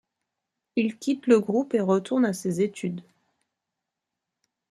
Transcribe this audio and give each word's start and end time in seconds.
Il 0.77 0.97
quitte 0.97 1.27
le 1.27 1.39
groupe 1.39 1.75
et 1.75 1.79
retourne 1.79 2.25
à 2.25 2.33
ses 2.33 2.61
études. 2.61 3.03